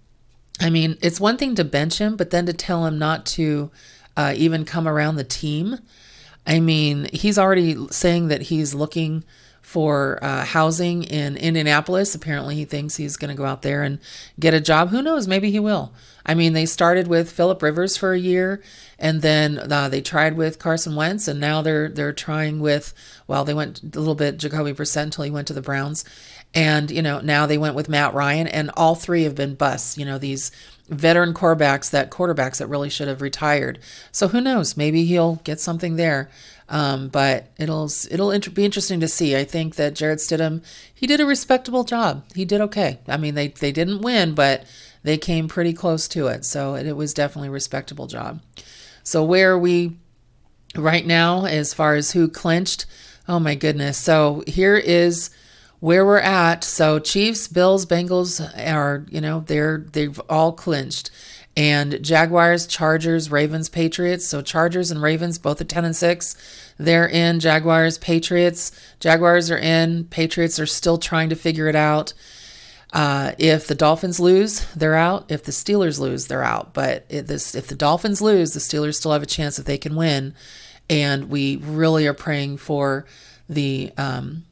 I 0.58 0.70
mean, 0.70 0.96
it's 1.02 1.20
one 1.20 1.36
thing 1.36 1.54
to 1.54 1.64
bench 1.64 1.98
him, 1.98 2.16
but 2.16 2.30
then 2.30 2.46
to 2.46 2.52
tell 2.52 2.86
him 2.86 2.98
not 2.98 3.24
to 3.26 3.70
uh, 4.16 4.34
even 4.36 4.64
come 4.64 4.86
around 4.88 5.16
the 5.16 5.24
team. 5.24 5.78
I 6.46 6.60
mean, 6.60 7.08
he's 7.12 7.38
already 7.38 7.86
saying 7.90 8.28
that 8.28 8.42
he's 8.42 8.74
looking 8.74 9.24
for 9.62 10.18
uh, 10.20 10.44
housing 10.44 11.04
in 11.04 11.36
Indianapolis. 11.36 12.14
Apparently, 12.14 12.56
he 12.56 12.64
thinks 12.64 12.96
he's 12.96 13.16
going 13.16 13.30
to 13.30 13.36
go 13.36 13.44
out 13.44 13.62
there 13.62 13.82
and 13.82 14.00
get 14.38 14.52
a 14.54 14.60
job. 14.60 14.88
Who 14.88 15.00
knows? 15.00 15.28
Maybe 15.28 15.50
he 15.50 15.60
will. 15.60 15.92
I 16.26 16.34
mean, 16.34 16.54
they 16.54 16.66
started 16.66 17.06
with 17.06 17.30
Philip 17.30 17.62
Rivers 17.62 17.96
for 17.96 18.12
a 18.12 18.18
year, 18.18 18.62
and 18.98 19.22
then 19.22 19.72
uh, 19.72 19.88
they 19.88 20.00
tried 20.00 20.36
with 20.36 20.58
Carson 20.58 20.94
Wentz, 20.96 21.28
and 21.28 21.38
now 21.38 21.62
they're 21.62 21.88
they're 21.88 22.12
trying 22.12 22.60
with 22.60 22.92
well, 23.26 23.44
they 23.44 23.54
went 23.54 23.80
a 23.82 23.98
little 23.98 24.16
bit 24.16 24.38
Jacoby 24.38 24.72
Brissett 24.72 25.04
until 25.04 25.24
he 25.24 25.30
went 25.30 25.46
to 25.46 25.54
the 25.54 25.62
Browns, 25.62 26.04
and 26.54 26.90
you 26.90 27.02
know 27.02 27.20
now 27.20 27.46
they 27.46 27.58
went 27.58 27.74
with 27.74 27.88
Matt 27.88 28.14
Ryan, 28.14 28.46
and 28.46 28.70
all 28.76 28.94
three 28.94 29.24
have 29.24 29.34
been 29.34 29.54
busts. 29.54 29.96
You 29.96 30.04
know 30.04 30.18
these 30.18 30.50
veteran 30.88 31.32
quarterbacks 31.32 31.90
that 31.90 32.10
quarterbacks 32.10 32.58
that 32.58 32.66
really 32.66 32.90
should 32.90 33.08
have 33.08 33.22
retired. 33.22 33.78
So 34.10 34.28
who 34.28 34.40
knows? 34.40 34.76
Maybe 34.76 35.04
he'll 35.04 35.36
get 35.36 35.60
something 35.60 35.96
there. 35.96 36.28
Um, 36.68 37.08
but 37.08 37.50
it'll 37.58 37.90
it'll 38.10 38.30
inter- 38.30 38.50
be 38.50 38.64
interesting 38.64 39.00
to 39.00 39.08
see. 39.08 39.36
I 39.36 39.44
think 39.44 39.74
that 39.76 39.94
Jarrett 39.94 40.20
Stidham 40.20 40.62
he 40.94 41.06
did 41.06 41.20
a 41.20 41.26
respectable 41.26 41.84
job. 41.84 42.24
He 42.34 42.44
did 42.44 42.60
okay. 42.60 42.98
I 43.08 43.16
mean 43.16 43.34
they 43.34 43.48
they 43.48 43.72
didn't 43.72 44.02
win, 44.02 44.34
but 44.34 44.64
they 45.02 45.18
came 45.18 45.48
pretty 45.48 45.72
close 45.72 46.06
to 46.08 46.28
it. 46.28 46.44
So 46.44 46.74
it, 46.74 46.86
it 46.86 46.96
was 46.96 47.14
definitely 47.14 47.48
a 47.48 47.52
respectable 47.52 48.06
job. 48.06 48.40
So 49.02 49.24
where 49.24 49.52
are 49.52 49.58
we 49.58 49.96
right 50.76 51.06
now 51.06 51.44
as 51.46 51.74
far 51.74 51.94
as 51.94 52.12
who 52.12 52.28
clinched? 52.28 52.86
Oh 53.26 53.40
my 53.40 53.54
goodness. 53.54 53.98
So 53.98 54.44
here 54.46 54.76
is 54.76 55.30
where 55.80 56.06
we're 56.06 56.18
at. 56.18 56.62
So 56.62 56.98
Chiefs, 56.98 57.48
Bills, 57.48 57.86
Bengals 57.86 58.40
are, 58.66 59.06
you 59.10 59.20
know, 59.20 59.40
they're 59.40 59.86
they've 59.92 60.20
all 60.28 60.52
clinched 60.52 61.10
and 61.56 62.02
Jaguars, 62.02 62.66
Chargers, 62.66 63.30
Ravens, 63.30 63.68
Patriots. 63.68 64.26
So 64.26 64.40
Chargers 64.40 64.90
and 64.90 65.02
Ravens 65.02 65.38
both 65.38 65.60
at 65.60 65.68
10 65.68 65.84
and 65.84 65.96
6. 65.96 66.74
They're 66.78 67.08
in. 67.08 67.40
Jaguars, 67.40 67.98
Patriots. 67.98 68.72
Jaguars 69.00 69.50
are 69.50 69.58
in. 69.58 70.04
Patriots 70.04 70.60
are 70.60 70.66
still 70.66 70.96
trying 70.96 71.28
to 71.28 71.36
figure 71.36 71.68
it 71.68 71.74
out. 71.74 72.14
Uh, 72.92 73.32
if 73.38 73.66
the 73.66 73.74
Dolphins 73.74 74.18
lose, 74.18 74.64
they're 74.74 74.94
out. 74.94 75.30
If 75.30 75.44
the 75.44 75.52
Steelers 75.52 76.00
lose, 76.00 76.26
they're 76.26 76.42
out. 76.42 76.72
But 76.72 77.04
if, 77.08 77.26
this, 77.26 77.54
if 77.54 77.66
the 77.66 77.76
Dolphins 77.76 78.20
lose, 78.20 78.52
the 78.54 78.60
Steelers 78.60 78.94
still 78.94 79.12
have 79.12 79.22
a 79.22 79.26
chance 79.26 79.56
that 79.56 79.66
they 79.66 79.78
can 79.78 79.96
win. 79.96 80.34
And 80.88 81.30
we 81.30 81.56
really 81.56 82.06
are 82.06 82.14
praying 82.14 82.56
for 82.56 83.06
the 83.48 83.92
um, 83.96 84.44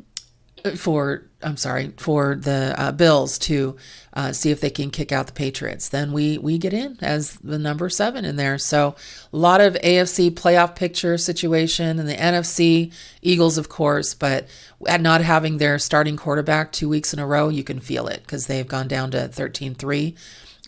for 0.77 1.29
I'm 1.41 1.57
sorry 1.57 1.93
for 1.99 2.35
the 2.35 2.75
uh, 2.77 2.93
Bills 2.93 3.39
to 3.39 3.77
uh, 4.13 4.33
see 4.33 4.51
if 4.51 4.61
they 4.61 4.71
can 4.71 4.91
kick 4.91 5.13
out 5.13 5.29
the 5.29 5.33
Patriots. 5.33 5.89
Then 5.89 6.13
we 6.13 6.37
we 6.37 6.59
get 6.59 6.73
in 6.73 6.99
as 7.01 7.37
the 7.37 7.59
number 7.59 7.89
seven 7.89 8.25
in 8.25 8.37
there. 8.37 8.59
So 8.59 8.97
a 9.33 9.37
lot 9.37 9.61
of 9.61 9.75
AFC 9.75 10.33
playoff 10.33 10.75
picture 10.75 11.17
situation 11.17 11.99
and 11.99 12.09
the 12.09 12.15
NFC 12.15 12.93
Eagles, 13.23 13.57
of 13.57 13.69
course, 13.69 14.15
but 14.15 14.49
at 14.87 15.01
not 15.01 15.21
having 15.21 15.59
their 15.59 15.79
starting 15.79 16.17
quarterback 16.17 16.73
two 16.73 16.89
weeks 16.89 17.13
in 17.13 17.21
a 17.21 17.27
row, 17.27 17.49
you 17.49 17.63
can 17.63 17.79
feel 17.79 18.09
it 18.09 18.23
because 18.23 18.47
they've 18.47 18.67
gone 18.67 18.89
down 18.89 19.13
to 19.13 19.29
13-3. 19.29 20.17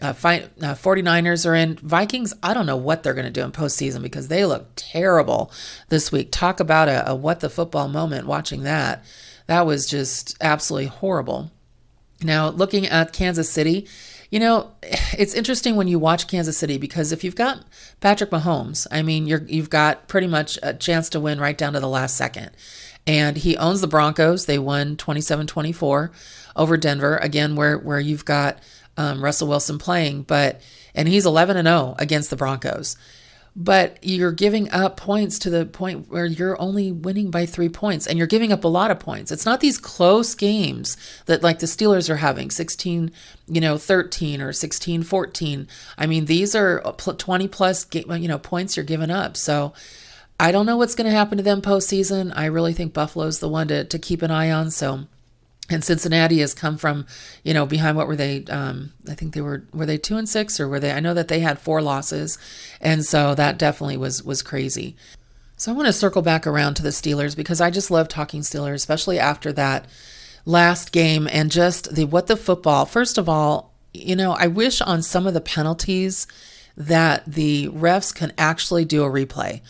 Uh, 0.03 0.13
fi- 0.15 0.49
uh, 0.63 0.75
49ers 0.75 1.49
are 1.49 1.55
in. 1.55 1.77
Vikings, 1.77 2.33
I 2.43 2.55
don't 2.55 2.67
know 2.67 2.77
what 2.77 3.03
they're 3.03 3.15
going 3.15 3.27
to 3.27 3.31
do 3.31 3.45
in 3.45 3.53
postseason 3.53 4.03
because 4.03 4.29
they 4.29 4.45
look 4.47 4.69
terrible 4.77 5.53
this 5.89 6.11
week. 6.11 6.31
Talk 6.31 6.59
about 6.61 6.89
a, 6.89 7.11
a 7.11 7.15
what 7.15 7.41
the 7.41 7.51
football 7.51 7.89
moment 7.89 8.27
watching 8.27 8.63
that. 8.63 9.05
That 9.51 9.67
was 9.67 9.85
just 9.85 10.37
absolutely 10.41 10.87
horrible. 10.87 11.51
Now, 12.23 12.51
looking 12.51 12.87
at 12.87 13.13
Kansas 13.13 13.51
City, 13.51 13.89
you 14.31 14.39
know, 14.39 14.71
it's 14.83 15.35
interesting 15.35 15.75
when 15.75 15.89
you 15.89 15.99
watch 15.99 16.29
Kansas 16.29 16.57
City 16.57 16.79
because 16.79 17.11
if 17.11 17.25
you've 17.25 17.35
got 17.35 17.65
Patrick 17.99 18.31
Mahomes, 18.31 18.87
I 18.93 19.03
mean, 19.03 19.27
you're 19.27 19.43
you've 19.49 19.69
got 19.69 20.07
pretty 20.07 20.29
much 20.29 20.57
a 20.63 20.73
chance 20.73 21.09
to 21.09 21.19
win 21.19 21.41
right 21.41 21.59
down 21.59 21.73
to 21.73 21.81
the 21.81 21.89
last 21.89 22.17
second. 22.17 22.53
And 23.09 23.39
he 23.39 23.57
owns 23.57 23.81
the 23.81 23.89
Broncos. 23.89 24.47
They 24.47 24.61
won 24.61 24.95
27-24 24.95 26.13
over 26.55 26.77
Denver, 26.77 27.17
again 27.17 27.57
where 27.57 27.77
where 27.77 27.99
you've 27.99 28.25
got 28.25 28.61
um, 28.97 29.21
Russell 29.21 29.49
Wilson 29.49 29.79
playing, 29.79 30.23
but 30.23 30.61
and 30.95 31.09
he's 31.09 31.27
11 31.27 31.57
and 31.57 31.67
0 31.67 31.97
against 31.99 32.31
the 32.31 32.37
Broncos 32.37 32.97
but 33.57 33.99
you're 34.03 34.33
giving 34.33 34.71
up 34.71 34.97
points 34.97 35.39
to 35.41 35.51
the 35.51 35.67
point 35.67 36.09
where 36.11 36.27
you're 36.27 36.61
only 36.61 36.93
winning 36.93 37.31
by 37.31 37.47
three 37.47 37.69
points 37.69 38.07
and 38.07 38.17
you're 38.17 38.27
giving 38.27 38.53
up 38.53 38.65
a 38.65 38.69
lot 38.69 38.91
of 38.91 39.01
points. 39.01 39.33
It's 39.33 39.47
not 39.47 39.61
these 39.61 39.79
close 39.79 40.35
games 40.35 40.97
that 41.27 41.43
like 41.43 41.59
the 41.59 41.67
Steelers 41.67 42.09
are 42.09 42.17
having 42.17 42.51
16, 42.51 43.11
you 43.49 43.61
know, 43.61 43.77
13 43.77 44.41
or 44.41 44.53
16, 44.53 45.03
14. 45.03 45.69
I 45.99 46.07
mean, 46.07 46.27
these 46.27 46.55
are 46.55 46.81
20 46.81 47.49
plus, 47.49 47.87
you 47.93 48.29
know, 48.29 48.39
points 48.39 48.77
you're 48.77 48.85
giving 48.85 49.11
up. 49.11 49.37
So 49.37 49.73
I 50.39 50.53
don't 50.53 50.67
know 50.67 50.77
what's 50.77 50.95
going 50.95 51.11
to 51.11 51.17
happen 51.17 51.37
to 51.37 51.45
them 51.45 51.61
postseason. 51.61 52.33
I 52.35 52.47
really 52.47 52.73
think 52.73 52.95
Buffalo's 52.95 53.41
the 53.41 53.49
one 53.49 53.69
to, 53.69 53.85
to 53.85 53.99
keep 53.99 54.23
an 54.23 54.31
eye 54.31 54.51
on. 54.51 54.71
So 54.71 55.07
and 55.71 55.85
Cincinnati 55.85 56.41
has 56.41 56.55
come 56.55 56.77
from, 56.77 57.07
you 57.45 57.55
know, 57.55 57.67
behind 57.67 57.97
what 57.97 58.09
were 58.09 58.17
they? 58.17 58.45
Um, 58.45 58.93
I 59.09 59.15
think 59.15 59.35
they 59.35 59.41
were 59.41 59.65
were 59.73 59.87
they 59.87 59.99
two 59.99 60.17
and 60.17 60.29
six 60.29 60.59
or 60.61 60.69
were 60.69 60.81
they? 60.81 60.93
I 60.93 61.01
know 61.01 61.15
that 61.15 61.29
they 61.29 61.41
had 61.41 61.59
four 61.59 61.81
losses, 61.83 62.39
and 62.81 63.05
so 63.05 63.35
that 63.35 63.59
definitely 63.59 63.97
was 63.97 64.23
was 64.23 64.43
crazy. 64.43 64.97
So 65.57 65.71
I 65.71 65.75
want 65.75 65.87
to 65.87 65.93
circle 65.93 66.23
back 66.23 66.47
around 66.47 66.75
to 66.75 66.83
the 66.83 66.89
Steelers 66.89 67.37
because 67.37 67.61
I 67.61 67.71
just 67.71 67.91
love 67.91 68.09
talking 68.09 68.41
Steelers, 68.41 68.77
especially 68.77 69.19
after 69.19 69.53
that 69.53 69.87
last 70.47 70.91
game 70.91 71.29
and 71.31 71.51
just 71.51 71.95
the 71.95 72.05
what 72.05 72.27
the 72.27 72.37
football. 72.37 72.87
First 72.87 73.19
of 73.19 73.29
all, 73.29 73.75
you 73.93 74.17
know, 74.17 74.33
I 74.33 74.47
wish 74.47 74.81
on 74.81 75.03
some 75.03 75.27
of 75.27 75.35
the 75.35 75.41
penalties 75.41 76.27
that 76.77 77.25
the 77.27 77.69
refs 77.69 78.15
can 78.15 78.33
actually 78.39 78.85
do 78.85 79.05
a 79.05 79.11
replay 79.11 79.61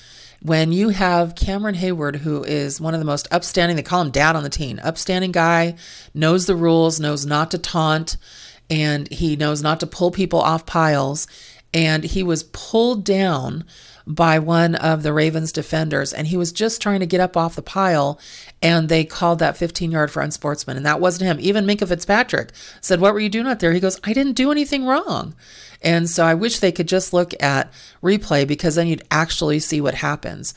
when 0.43 0.73
you 0.73 0.89
have 0.89 1.35
Cameron 1.35 1.75
Heyward, 1.75 2.17
who 2.17 2.43
is 2.45 2.81
one 2.81 2.95
of 2.95 3.01
the 3.01 3.07
most 3.07 3.29
upstanding, 3.31 3.77
they 3.77 3.83
call 3.83 4.01
him 4.01 4.11
dad 4.11 4.37
on 4.37 4.43
the 4.43 4.49
team, 4.49 4.81
upstanding 4.83 5.33
guy, 5.33 5.75
knows 6.15 6.47
the 6.47 6.57
rules, 6.57 6.99
knows 6.99 7.27
not 7.27 7.51
to 7.51 7.59
taunt, 7.59 8.17
and 8.71 9.11
he 9.13 9.37
knows 9.37 9.63
not 9.63 9.81
to 9.81 9.87
pull 9.87 10.11
people 10.11 10.41
off 10.41 10.65
piles. 10.65 11.27
And 11.75 12.05
he 12.05 12.23
was 12.23 12.45
pulled 12.45 13.05
down 13.05 13.65
by 14.15 14.39
one 14.39 14.75
of 14.75 15.03
the 15.03 15.13
Ravens 15.13 15.53
defenders, 15.53 16.13
and 16.13 16.27
he 16.27 16.37
was 16.37 16.53
just 16.53 16.81
trying 16.81 17.01
to 17.01 17.07
get 17.07 17.21
up 17.21 17.37
off 17.37 17.55
the 17.55 17.63
pile, 17.63 18.19
and 18.61 18.89
they 18.89 19.05
called 19.05 19.39
that 19.39 19.57
15 19.57 19.91
yard 19.91 20.11
for 20.11 20.23
unsportsman, 20.23 20.77
and 20.77 20.87
that 20.87 21.01
wasn't 21.01 21.29
him. 21.29 21.39
Even 21.41 21.67
Minkah 21.67 21.89
Fitzpatrick 21.89 22.53
said, 22.81 23.01
"What 23.01 23.15
were 23.15 23.21
you 23.21 23.29
doing 23.29 23.47
out 23.47 23.61
there?" 23.61 23.73
He 23.73 23.81
goes, 23.81 24.01
"I 24.05 24.13
didn't 24.13 24.35
do 24.35 24.51
anything 24.51 24.85
wrong." 24.85 25.35
And 25.83 26.11
so 26.11 26.25
I 26.25 26.35
wish 26.35 26.59
they 26.59 26.73
could 26.73 26.89
just 26.89 27.13
look 27.13 27.33
at 27.43 27.73
replay 28.03 28.47
because 28.47 28.75
then 28.75 28.87
you'd 28.87 29.05
actually 29.11 29.61
see 29.61 29.81
what 29.81 29.95
happens. 29.95 30.55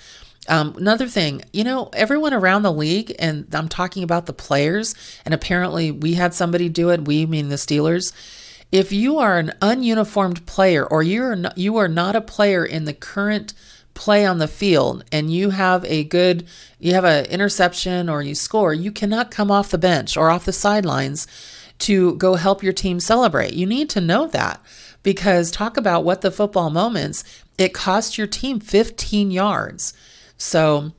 Um, 0.49 0.75
another 0.77 1.07
thing, 1.07 1.41
you 1.53 1.63
know, 1.63 1.89
everyone 1.93 2.33
around 2.33 2.63
the 2.63 2.73
league, 2.73 3.15
and 3.17 3.47
I'm 3.53 3.69
talking 3.69 4.03
about 4.03 4.25
the 4.25 4.33
players, 4.33 4.93
and 5.23 5.33
apparently 5.33 5.89
we 5.91 6.15
had 6.15 6.33
somebody 6.33 6.67
do 6.67 6.89
it. 6.89 7.05
We 7.05 7.25
mean 7.25 7.47
the 7.47 7.55
Steelers. 7.55 8.11
If 8.73 8.91
you 8.91 9.19
are 9.19 9.37
an 9.37 9.51
ununiformed 9.61 10.47
player, 10.47 10.83
or 10.83 11.03
you're 11.03 11.35
not, 11.35 11.55
you 11.59 11.77
are 11.77 11.87
not 11.87 12.15
a 12.15 12.21
player 12.21 12.65
in 12.65 12.85
the 12.85 12.93
current 12.93 13.53
play 13.93 14.25
on 14.25 14.39
the 14.39 14.47
field, 14.47 15.03
and 15.11 15.31
you 15.31 15.51
have 15.51 15.85
a 15.85 16.03
good, 16.03 16.47
you 16.79 16.95
have 16.95 17.05
an 17.05 17.25
interception, 17.25 18.09
or 18.09 18.23
you 18.23 18.33
score, 18.33 18.73
you 18.73 18.91
cannot 18.91 19.29
come 19.29 19.51
off 19.51 19.69
the 19.69 19.77
bench 19.77 20.17
or 20.17 20.31
off 20.31 20.45
the 20.45 20.51
sidelines 20.51 21.27
to 21.77 22.15
go 22.15 22.33
help 22.33 22.63
your 22.63 22.73
team 22.73 22.99
celebrate. 22.99 23.53
You 23.53 23.67
need 23.67 23.91
to 23.91 24.01
know 24.01 24.25
that 24.29 24.59
because 25.03 25.51
talk 25.51 25.77
about 25.77 26.03
what 26.03 26.21
the 26.21 26.31
football 26.31 26.71
moments, 26.71 27.23
it 27.59 27.75
cost 27.75 28.17
your 28.17 28.25
team 28.25 28.59
15 28.59 29.29
yards. 29.29 29.93
So 30.35 30.93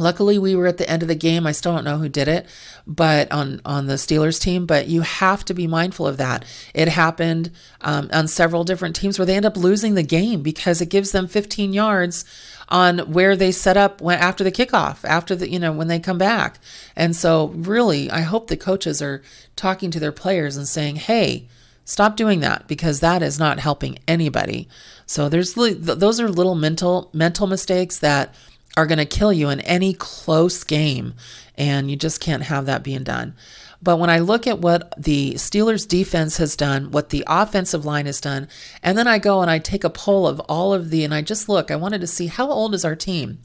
luckily 0.00 0.38
we 0.38 0.54
were 0.54 0.66
at 0.66 0.78
the 0.78 0.88
end 0.88 1.02
of 1.02 1.08
the 1.08 1.14
game. 1.14 1.46
I 1.46 1.52
still 1.52 1.74
don't 1.74 1.84
know 1.84 1.98
who 1.98 2.08
did 2.08 2.28
it, 2.28 2.46
but 2.86 3.30
on 3.30 3.60
on 3.64 3.86
the 3.86 3.94
Steelers 3.94 4.40
team, 4.40 4.66
but 4.66 4.88
you 4.88 5.02
have 5.02 5.44
to 5.46 5.54
be 5.54 5.66
mindful 5.66 6.06
of 6.06 6.16
that. 6.16 6.44
It 6.74 6.88
happened 6.88 7.50
um, 7.80 8.10
on 8.12 8.28
several 8.28 8.64
different 8.64 8.96
teams 8.96 9.18
where 9.18 9.26
they 9.26 9.36
end 9.36 9.46
up 9.46 9.56
losing 9.56 9.94
the 9.94 10.02
game 10.02 10.42
because 10.42 10.80
it 10.80 10.86
gives 10.86 11.12
them 11.12 11.28
15 11.28 11.72
yards 11.72 12.24
on 12.68 12.98
where 13.12 13.36
they 13.36 13.52
set 13.52 13.76
up 13.76 14.00
after 14.02 14.44
the 14.44 14.52
kickoff, 14.52 15.04
after 15.04 15.36
the 15.36 15.50
you 15.50 15.58
know 15.58 15.72
when 15.72 15.88
they 15.88 15.98
come 15.98 16.18
back. 16.18 16.58
And 16.96 17.14
so 17.14 17.48
really, 17.48 18.10
I 18.10 18.20
hope 18.20 18.48
the 18.48 18.56
coaches 18.56 19.00
are 19.02 19.22
talking 19.56 19.90
to 19.90 20.00
their 20.00 20.12
players 20.12 20.56
and 20.56 20.66
saying, 20.66 20.96
"Hey, 20.96 21.48
Stop 21.90 22.14
doing 22.14 22.38
that 22.38 22.68
because 22.68 23.00
that 23.00 23.20
is 23.20 23.40
not 23.40 23.58
helping 23.58 23.98
anybody. 24.06 24.68
So 25.06 25.28
there's 25.28 25.54
those 25.54 26.20
are 26.20 26.28
little 26.28 26.54
mental 26.54 27.10
mental 27.12 27.48
mistakes 27.48 27.98
that 27.98 28.32
are 28.76 28.86
going 28.86 28.98
to 28.98 29.04
kill 29.04 29.32
you 29.32 29.48
in 29.48 29.60
any 29.60 29.94
close 29.94 30.64
game 30.64 31.14
and 31.56 31.90
you 31.90 31.96
just 31.96 32.20
can't 32.20 32.44
have 32.44 32.66
that 32.66 32.82
being 32.82 33.02
done. 33.02 33.34
But 33.82 33.96
when 33.96 34.10
I 34.10 34.18
look 34.18 34.46
at 34.46 34.60
what 34.60 34.94
the 34.96 35.34
Steelers 35.34 35.88
defense 35.88 36.36
has 36.36 36.54
done, 36.54 36.90
what 36.90 37.08
the 37.08 37.24
offensive 37.26 37.84
line 37.84 38.06
has 38.06 38.20
done, 38.20 38.48
and 38.82 38.96
then 38.96 39.06
I 39.06 39.18
go 39.18 39.40
and 39.40 39.50
I 39.50 39.58
take 39.58 39.84
a 39.84 39.90
poll 39.90 40.26
of 40.26 40.40
all 40.40 40.74
of 40.74 40.90
the 40.90 41.02
and 41.04 41.14
I 41.14 41.22
just 41.22 41.48
look, 41.48 41.70
I 41.70 41.76
wanted 41.76 42.00
to 42.02 42.06
see 42.06 42.26
how 42.26 42.50
old 42.50 42.74
is 42.74 42.84
our 42.84 42.96
team? 42.96 43.38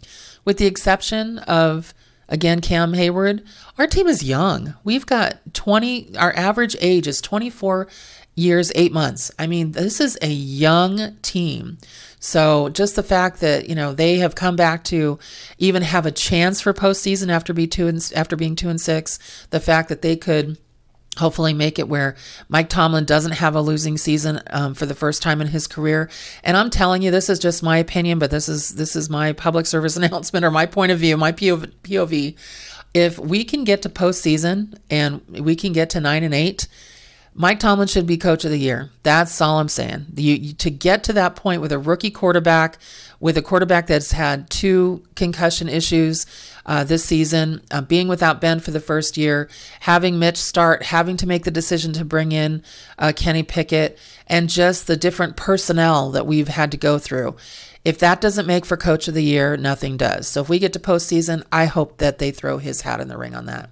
With 0.43 0.57
the 0.57 0.65
exception 0.65 1.39
of 1.39 1.93
again 2.27 2.59
Cam 2.59 2.93
Heyward, 2.93 3.45
our 3.77 3.87
team 3.87 4.07
is 4.07 4.23
young. 4.23 4.75
We've 4.83 5.05
got 5.05 5.53
20 5.53 6.17
our 6.17 6.35
average 6.35 6.75
age 6.81 7.07
is 7.07 7.21
24 7.21 7.87
years, 8.35 8.71
eight 8.75 8.91
months. 8.91 9.31
I 9.39 9.47
mean, 9.47 9.71
this 9.71 9.99
is 9.99 10.17
a 10.21 10.27
young 10.27 11.17
team. 11.21 11.77
So 12.19 12.69
just 12.69 12.95
the 12.95 13.03
fact 13.03 13.39
that 13.39 13.69
you 13.69 13.75
know 13.75 13.93
they 13.93 14.17
have 14.17 14.35
come 14.35 14.55
back 14.55 14.83
to 14.85 15.19
even 15.57 15.83
have 15.83 16.05
a 16.05 16.11
chance 16.11 16.61
for 16.61 16.73
postseason 16.73 17.31
after 17.31 17.53
be 17.53 17.67
two 17.67 17.87
and 17.87 18.11
after 18.15 18.35
being 18.35 18.55
two 18.55 18.69
and 18.69 18.81
six, 18.81 19.19
the 19.51 19.59
fact 19.59 19.89
that 19.89 20.01
they 20.01 20.15
could 20.15 20.57
hopefully 21.17 21.53
make 21.53 21.79
it 21.79 21.87
where 21.87 22.15
Mike 22.49 22.67
Tomlin 22.67 23.05
doesn't 23.05 23.33
have 23.33 23.55
a 23.55 23.61
losing 23.61 23.97
season 23.97 24.41
um, 24.49 24.73
for 24.73 24.85
the 24.85 24.95
first 24.95 25.21
time 25.21 25.39
in 25.39 25.47
his 25.47 25.67
career. 25.67 26.09
And 26.43 26.57
I'm 26.57 26.69
telling 26.69 27.01
you, 27.01 27.11
this 27.11 27.29
is 27.29 27.39
just 27.39 27.63
my 27.63 27.77
opinion, 27.77 28.19
but 28.19 28.31
this 28.31 28.49
is 28.49 28.75
this 28.75 28.95
is 28.95 29.09
my 29.09 29.33
public 29.33 29.65
service 29.67 29.95
announcement 29.95 30.45
or 30.45 30.51
my 30.51 30.65
point 30.65 30.91
of 30.91 30.99
view, 30.99 31.17
my 31.17 31.31
POV. 31.31 32.35
If 32.93 33.19
we 33.19 33.43
can 33.43 33.65
get 33.65 33.81
to 33.81 33.89
postseason 33.89 34.77
and 34.89 35.21
we 35.27 35.55
can 35.55 35.73
get 35.73 35.89
to 35.91 35.99
nine 35.99 36.23
and 36.23 36.33
eight 36.33 36.67
Mike 37.37 37.59
Tomlin 37.59 37.89
should 37.89 38.07
be 38.07 38.17
coach 38.17 38.45
of 38.45 38.51
the 38.51 38.57
year. 38.57 38.91
That's 39.03 39.41
all 39.41 39.59
I'm 39.59 39.67
saying. 39.67 40.05
You, 40.15 40.35
you, 40.35 40.53
to 40.53 40.71
get 40.71 41.03
to 41.03 41.13
that 41.13 41.35
point 41.35 41.61
with 41.61 41.73
a 41.73 41.77
rookie 41.77 42.09
quarterback, 42.09 42.77
with 43.19 43.37
a 43.37 43.41
quarterback 43.41 43.87
that's 43.87 44.13
had 44.13 44.49
two 44.49 45.03
concussion 45.15 45.67
issues 45.67 46.25
uh, 46.65 46.85
this 46.85 47.03
season, 47.03 47.61
uh, 47.71 47.81
being 47.81 48.07
without 48.07 48.39
Ben 48.39 48.61
for 48.61 48.71
the 48.71 48.79
first 48.79 49.17
year, 49.17 49.49
having 49.81 50.17
Mitch 50.17 50.37
start, 50.37 50.83
having 50.83 51.17
to 51.17 51.27
make 51.27 51.43
the 51.43 51.51
decision 51.51 51.91
to 51.93 52.05
bring 52.05 52.31
in 52.31 52.63
uh, 52.97 53.11
Kenny 53.13 53.43
Pickett, 53.43 53.99
and 54.27 54.47
just 54.47 54.87
the 54.87 54.95
different 54.95 55.35
personnel 55.35 56.11
that 56.11 56.25
we've 56.25 56.47
had 56.47 56.71
to 56.71 56.77
go 56.77 56.97
through. 56.97 57.35
If 57.83 57.99
that 57.99 58.21
doesn't 58.21 58.47
make 58.47 58.65
for 58.65 58.77
coach 58.77 59.09
of 59.09 59.13
the 59.13 59.23
year, 59.23 59.57
nothing 59.57 59.97
does. 59.97 60.29
So 60.29 60.39
if 60.39 60.47
we 60.47 60.57
get 60.57 60.71
to 60.73 60.79
postseason, 60.79 61.43
I 61.51 61.65
hope 61.65 61.97
that 61.97 62.17
they 62.17 62.31
throw 62.31 62.59
his 62.59 62.81
hat 62.81 63.01
in 63.01 63.09
the 63.09 63.17
ring 63.17 63.35
on 63.35 63.45
that. 63.45 63.69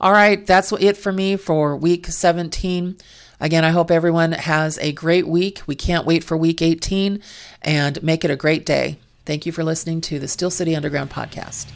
All 0.00 0.12
right, 0.12 0.46
that's 0.46 0.72
it 0.72 0.96
for 0.96 1.12
me 1.12 1.36
for 1.36 1.76
week 1.76 2.06
17. 2.06 2.96
Again, 3.40 3.64
I 3.64 3.70
hope 3.70 3.90
everyone 3.90 4.32
has 4.32 4.78
a 4.78 4.92
great 4.92 5.28
week. 5.28 5.62
We 5.66 5.74
can't 5.74 6.06
wait 6.06 6.24
for 6.24 6.36
week 6.36 6.62
18 6.62 7.20
and 7.62 8.02
make 8.02 8.24
it 8.24 8.30
a 8.30 8.36
great 8.36 8.64
day. 8.64 8.98
Thank 9.24 9.44
you 9.44 9.52
for 9.52 9.64
listening 9.64 10.00
to 10.02 10.18
the 10.18 10.28
Steel 10.28 10.50
City 10.50 10.76
Underground 10.76 11.10
podcast. 11.10 11.66